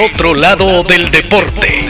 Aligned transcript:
Otro 0.00 0.32
lado 0.32 0.84
del 0.84 1.10
deporte. 1.10 1.84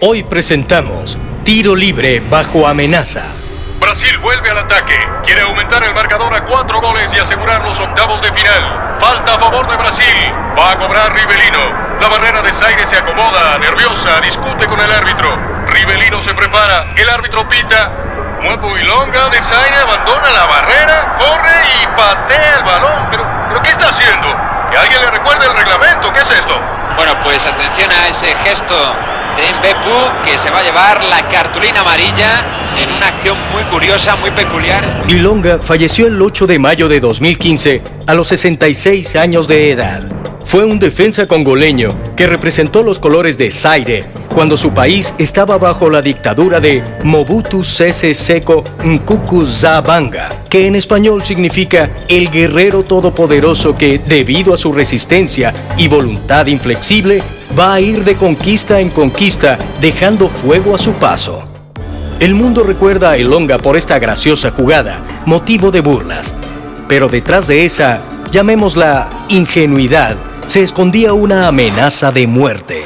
Hoy 0.00 0.22
presentamos 0.22 1.18
Tiro 1.44 1.76
libre 1.76 2.20
bajo 2.20 2.66
amenaza. 2.66 3.24
Brasil 3.78 4.16
vuelve 4.16 4.48
al 4.48 4.56
ataque. 4.60 4.96
Quiere 5.26 5.42
aumentar 5.42 5.82
el 5.82 5.92
marcador 5.92 6.32
a 6.32 6.42
cuatro 6.46 6.80
goles 6.80 7.12
y 7.12 7.18
asegurar 7.18 7.62
los 7.62 7.78
octavos 7.78 8.22
de 8.22 8.32
final. 8.32 8.96
Falta 8.98 9.34
a 9.34 9.38
favor 9.38 9.68
de 9.68 9.76
Brasil. 9.76 10.32
Va 10.58 10.72
a 10.72 10.78
cobrar 10.78 11.12
Rivelino. 11.12 12.00
La 12.00 12.08
barrera 12.08 12.40
de 12.40 12.50
Zaire 12.50 12.86
se 12.86 12.96
acomoda, 12.96 13.58
nerviosa, 13.58 14.22
discute 14.22 14.66
con 14.68 14.80
el 14.80 14.90
árbitro. 14.90 15.28
Rivelino 15.68 16.22
se 16.22 16.32
prepara. 16.32 16.94
El 16.96 17.10
árbitro 17.10 17.46
pita. 17.46 18.13
Muevo 18.44 18.76
y 18.76 18.82
longa 18.82 19.30
de 19.30 19.40
Zaire 19.40 19.74
abandona 19.78 20.30
la 20.30 20.44
barrera, 20.44 21.16
corre 21.16 21.54
y 21.80 21.86
patea 21.96 22.56
el 22.58 22.62
balón. 22.62 23.06
Pero, 23.10 23.26
pero 23.48 23.62
¿qué 23.62 23.70
está 23.70 23.88
haciendo? 23.88 24.28
Que 24.70 24.76
alguien 24.76 25.00
le 25.00 25.10
recuerde 25.12 25.46
el 25.46 25.56
reglamento. 25.56 26.12
¿Qué 26.12 26.20
es 26.20 26.30
esto? 26.30 26.60
Bueno, 26.94 27.18
pues 27.20 27.46
atención 27.46 27.90
a 27.90 28.06
ese 28.08 28.34
gesto 28.44 28.76
de 29.36 29.54
Mbepu 29.54 30.22
que 30.22 30.36
se 30.36 30.50
va 30.50 30.58
a 30.58 30.62
llevar 30.62 31.02
la 31.04 31.26
cartulina 31.26 31.80
amarilla 31.80 32.63
en 32.78 32.90
una 32.90 33.08
acción 33.08 33.36
muy 33.52 33.62
curiosa, 33.64 34.16
muy 34.16 34.30
peculiar. 34.30 35.04
Ilonga 35.08 35.58
falleció 35.58 36.06
el 36.06 36.20
8 36.20 36.46
de 36.46 36.58
mayo 36.58 36.88
de 36.88 37.00
2015 37.00 37.82
a 38.06 38.14
los 38.14 38.28
66 38.28 39.16
años 39.16 39.48
de 39.48 39.70
edad. 39.70 40.02
Fue 40.44 40.64
un 40.64 40.78
defensa 40.78 41.26
congoleño 41.26 41.94
que 42.16 42.26
representó 42.26 42.82
los 42.82 42.98
colores 42.98 43.38
de 43.38 43.50
Zaire 43.50 44.04
cuando 44.34 44.56
su 44.56 44.74
país 44.74 45.14
estaba 45.18 45.56
bajo 45.58 45.88
la 45.88 46.02
dictadura 46.02 46.60
de 46.60 46.82
Mobutu 47.02 47.62
Sese 47.62 48.12
Seko 48.14 48.62
Zabanga, 49.46 50.44
que 50.50 50.66
en 50.66 50.74
español 50.74 51.24
significa 51.24 51.88
el 52.08 52.30
guerrero 52.30 52.84
todopoderoso 52.84 53.76
que, 53.76 53.98
debido 53.98 54.52
a 54.52 54.56
su 54.56 54.72
resistencia 54.72 55.54
y 55.78 55.88
voluntad 55.88 56.46
inflexible, 56.46 57.22
va 57.58 57.74
a 57.74 57.80
ir 57.80 58.04
de 58.04 58.16
conquista 58.16 58.80
en 58.80 58.90
conquista 58.90 59.58
dejando 59.80 60.28
fuego 60.28 60.74
a 60.74 60.78
su 60.78 60.92
paso. 60.94 61.53
El 62.24 62.32
mundo 62.32 62.62
recuerda 62.64 63.10
a 63.10 63.16
Elonga 63.18 63.58
por 63.58 63.76
esta 63.76 63.98
graciosa 63.98 64.50
jugada, 64.50 65.22
motivo 65.26 65.70
de 65.70 65.82
burlas, 65.82 66.32
pero 66.88 67.10
detrás 67.10 67.46
de 67.46 67.66
esa, 67.66 68.00
llamémosla 68.30 69.10
ingenuidad, 69.28 70.16
se 70.46 70.62
escondía 70.62 71.12
una 71.12 71.48
amenaza 71.48 72.12
de 72.12 72.26
muerte. 72.26 72.82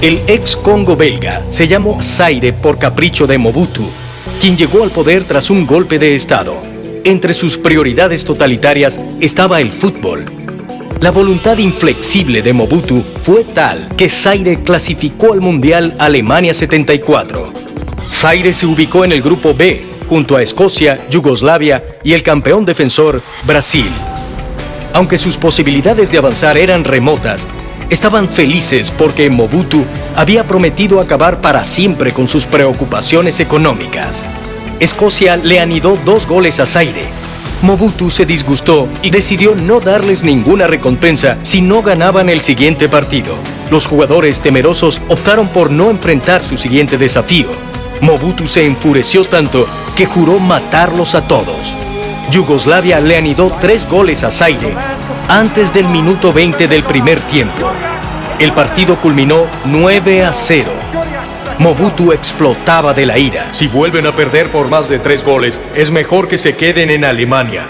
El 0.00 0.22
ex 0.28 0.56
Congo 0.56 0.96
belga 0.96 1.42
se 1.50 1.68
llamó 1.68 2.00
Zaire 2.00 2.54
por 2.54 2.78
capricho 2.78 3.26
de 3.26 3.36
Mobutu, 3.36 3.86
quien 4.40 4.56
llegó 4.56 4.82
al 4.82 4.90
poder 4.92 5.24
tras 5.24 5.50
un 5.50 5.66
golpe 5.66 5.98
de 5.98 6.14
Estado. 6.14 6.56
Entre 7.04 7.34
sus 7.34 7.58
prioridades 7.58 8.24
totalitarias 8.24 8.98
estaba 9.20 9.60
el 9.60 9.70
fútbol. 9.70 10.24
La 11.02 11.10
voluntad 11.10 11.58
inflexible 11.58 12.40
de 12.40 12.54
Mobutu 12.54 13.04
fue 13.20 13.44
tal 13.44 13.88
que 13.94 14.08
Zaire 14.08 14.62
clasificó 14.62 15.34
al 15.34 15.42
Mundial 15.42 15.94
Alemania 15.98 16.54
74. 16.54 17.65
Zaire 18.10 18.52
se 18.52 18.66
ubicó 18.66 19.04
en 19.04 19.12
el 19.12 19.22
grupo 19.22 19.54
B, 19.54 19.86
junto 20.08 20.36
a 20.36 20.42
Escocia, 20.42 20.98
Yugoslavia 21.10 21.82
y 22.02 22.12
el 22.12 22.22
campeón 22.22 22.64
defensor 22.64 23.22
Brasil. 23.44 23.90
Aunque 24.92 25.18
sus 25.18 25.36
posibilidades 25.36 26.10
de 26.10 26.18
avanzar 26.18 26.56
eran 26.56 26.84
remotas, 26.84 27.48
estaban 27.90 28.28
felices 28.28 28.92
porque 28.96 29.28
Mobutu 29.28 29.84
había 30.14 30.46
prometido 30.46 31.00
acabar 31.00 31.40
para 31.40 31.64
siempre 31.64 32.12
con 32.12 32.28
sus 32.28 32.46
preocupaciones 32.46 33.40
económicas. 33.40 34.24
Escocia 34.80 35.36
le 35.36 35.60
anidó 35.60 35.98
dos 36.04 36.26
goles 36.26 36.60
a 36.60 36.66
Zaire. 36.66 37.04
Mobutu 37.62 38.10
se 38.10 38.26
disgustó 38.26 38.88
y 39.02 39.10
decidió 39.10 39.54
no 39.54 39.80
darles 39.80 40.22
ninguna 40.22 40.66
recompensa 40.66 41.38
si 41.42 41.60
no 41.60 41.82
ganaban 41.82 42.28
el 42.28 42.42
siguiente 42.42 42.88
partido. 42.88 43.34
Los 43.70 43.86
jugadores 43.86 44.40
temerosos 44.40 45.00
optaron 45.08 45.48
por 45.48 45.70
no 45.70 45.90
enfrentar 45.90 46.44
su 46.44 46.56
siguiente 46.56 46.98
desafío. 46.98 47.48
Mobutu 48.00 48.46
se 48.46 48.66
enfureció 48.66 49.24
tanto 49.24 49.66
que 49.96 50.06
juró 50.06 50.38
matarlos 50.38 51.14
a 51.14 51.26
todos. 51.26 51.74
Yugoslavia 52.30 53.00
le 53.00 53.16
anidó 53.16 53.52
tres 53.60 53.88
goles 53.88 54.24
a 54.24 54.30
Zaire 54.30 54.74
antes 55.28 55.72
del 55.72 55.88
minuto 55.88 56.32
20 56.32 56.68
del 56.68 56.82
primer 56.82 57.20
tiempo. 57.20 57.70
El 58.38 58.52
partido 58.52 58.96
culminó 58.96 59.46
9 59.64 60.24
a 60.24 60.32
0. 60.32 60.70
Mobutu 61.58 62.12
explotaba 62.12 62.92
de 62.92 63.06
la 63.06 63.16
ira. 63.16 63.48
Si 63.52 63.66
vuelven 63.66 64.06
a 64.06 64.14
perder 64.14 64.50
por 64.50 64.68
más 64.68 64.88
de 64.88 64.98
tres 64.98 65.24
goles, 65.24 65.60
es 65.74 65.90
mejor 65.90 66.28
que 66.28 66.36
se 66.36 66.54
queden 66.54 66.90
en 66.90 67.04
Alemania. 67.04 67.68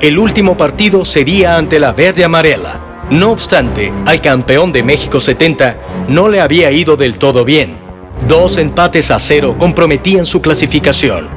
El 0.00 0.18
último 0.18 0.56
partido 0.56 1.04
sería 1.04 1.56
ante 1.56 1.80
la 1.80 1.92
verde 1.92 2.24
amarela. 2.24 2.80
No 3.10 3.32
obstante, 3.32 3.92
al 4.06 4.20
campeón 4.20 4.70
de 4.70 4.84
México 4.84 5.18
70 5.18 5.76
no 6.08 6.28
le 6.28 6.40
había 6.40 6.70
ido 6.70 6.96
del 6.96 7.18
todo 7.18 7.44
bien. 7.44 7.87
Dos 8.26 8.58
empates 8.58 9.10
a 9.10 9.18
cero 9.18 9.56
comprometían 9.58 10.26
su 10.26 10.42
clasificación. 10.42 11.28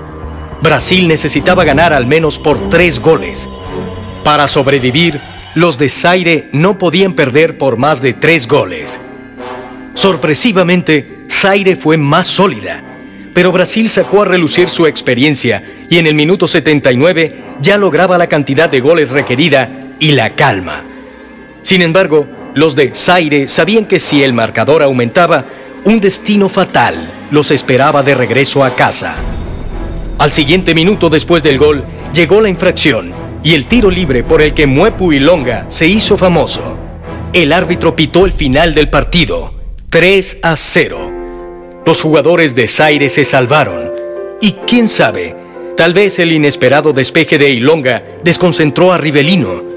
Brasil 0.61 1.07
necesitaba 1.07 1.63
ganar 1.63 1.93
al 1.93 2.05
menos 2.05 2.39
por 2.39 2.69
tres 2.69 2.99
goles. 2.99 3.47
Para 4.23 4.47
sobrevivir, 4.47 5.21
los 5.55 5.77
de 5.77 5.89
Zaire 5.89 6.49
no 6.51 6.77
podían 6.77 7.13
perder 7.13 7.57
por 7.57 7.77
más 7.77 8.01
de 8.01 8.13
tres 8.13 8.47
goles. 8.47 8.99
Sorpresivamente, 9.93 11.19
Zaire 11.29 11.75
fue 11.75 11.97
más 11.97 12.27
sólida, 12.27 12.83
pero 13.33 13.51
Brasil 13.51 13.89
sacó 13.89 14.21
a 14.21 14.25
relucir 14.25 14.69
su 14.69 14.85
experiencia 14.85 15.63
y 15.89 15.97
en 15.97 16.07
el 16.07 16.13
minuto 16.13 16.47
79 16.47 17.35
ya 17.61 17.77
lograba 17.77 18.17
la 18.17 18.27
cantidad 18.27 18.69
de 18.69 18.79
goles 18.79 19.09
requerida 19.11 19.95
y 19.99 20.11
la 20.11 20.35
calma. 20.35 20.83
Sin 21.61 21.81
embargo, 21.81 22.27
los 22.53 22.75
de 22.75 22.91
Zaire 22.95 23.47
sabían 23.47 23.85
que 23.85 23.99
si 23.99 24.23
el 24.23 24.33
marcador 24.33 24.83
aumentaba, 24.83 25.45
un 25.83 25.99
destino 25.99 26.47
fatal 26.47 27.27
los 27.31 27.49
esperaba 27.49 28.03
de 28.03 28.13
regreso 28.13 28.63
a 28.63 28.75
casa. 28.75 29.15
Al 30.19 30.31
siguiente 30.31 30.75
minuto 30.75 31.09
después 31.09 31.41
del 31.41 31.57
gol, 31.57 31.83
llegó 32.13 32.41
la 32.41 32.49
infracción 32.49 33.13
y 33.43 33.55
el 33.55 33.65
tiro 33.67 33.89
libre 33.89 34.23
por 34.23 34.41
el 34.41 34.53
que 34.53 34.67
Muepu 34.67 35.11
Longa 35.13 35.65
se 35.69 35.87
hizo 35.87 36.17
famoso. 36.17 36.77
El 37.33 37.51
árbitro 37.51 37.95
pitó 37.95 38.25
el 38.25 38.31
final 38.31 38.75
del 38.75 38.89
partido, 38.89 39.53
3 39.89 40.39
a 40.43 40.55
0. 40.55 41.13
Los 41.85 42.01
jugadores 42.01 42.53
de 42.53 42.67
Zaire 42.67 43.09
se 43.09 43.23
salvaron. 43.23 43.91
Y 44.39 44.51
quién 44.67 44.87
sabe, 44.87 45.35
tal 45.75 45.93
vez 45.93 46.19
el 46.19 46.31
inesperado 46.31 46.93
despeje 46.93 47.37
de 47.37 47.49
Ilonga 47.49 48.03
desconcentró 48.23 48.93
a 48.93 48.97
Rivelino. 48.97 49.70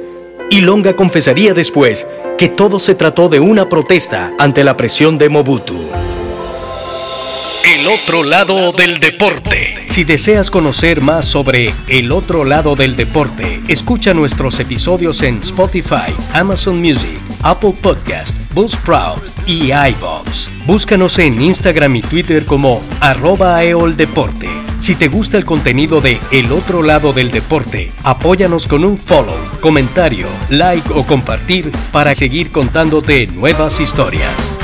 Ilonga 0.55 0.95
confesaría 0.95 1.53
después 1.53 2.07
que 2.39 2.49
todo 2.49 2.79
se 2.79 2.95
trató 2.95 3.29
de 3.29 3.41
una 3.41 3.69
protesta 3.69 4.33
ante 4.39 4.63
la 4.63 4.77
presión 4.77 5.19
de 5.19 5.29
Mobutu. 5.29 5.91
El 7.65 7.89
otro 7.89 8.23
lado 8.23 8.71
del 8.71 9.01
deporte. 9.01 9.75
Si 9.91 10.05
deseas 10.05 10.53
conocer 10.53 11.01
más 11.01 11.27
sobre 11.27 11.75
el 11.89 12.13
otro 12.13 12.45
lado 12.45 12.77
del 12.77 12.95
deporte, 12.95 13.63
escucha 13.67 14.15
nuestros 14.15 14.61
episodios 14.61 15.23
en 15.23 15.41
Spotify, 15.41 16.15
Amazon 16.33 16.79
Music, 16.79 17.19
Apple 17.43 17.75
Podcast, 17.83 18.37
Buzzsprout 18.55 19.25
y 19.49 19.73
iVoox. 19.73 20.51
Búscanos 20.69 21.19
en 21.19 21.43
Instagram 21.43 21.97
y 21.97 22.03
Twitter 22.03 22.47
como 22.47 22.81
arroba 23.01 23.65
eoldeporte. 23.65 24.64
Si 24.85 24.95
te 24.95 25.09
gusta 25.09 25.39
el 25.39 25.47
contenido 25.47 26.03
de 26.03 26.21
El 26.31 26.53
otro 26.53 26.83
lado 26.83 27.15
del 27.15 27.31
deporte, 27.31 27.91
apóyanos 28.03 28.67
con 28.67 28.85
un 28.85 28.99
follow, 28.99 29.39
comentario, 29.63 30.29
like 30.51 30.93
o 30.93 31.07
compartir 31.07 31.73
para 31.91 32.15
seguir 32.15 32.53
contándote 32.53 33.27
nuevas 33.29 33.81
historias. 33.81 34.59